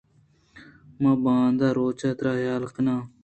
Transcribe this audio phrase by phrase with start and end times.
[1.01, 3.01] من باندا روچ ءَ ترا ھال کن آں